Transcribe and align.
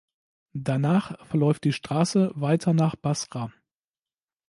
Danach 0.55 1.23
verläuft 1.27 1.63
die 1.63 1.73
Straße 1.73 2.31
weiter 2.33 2.73
nach 2.73 2.95
Basra. 2.95 3.53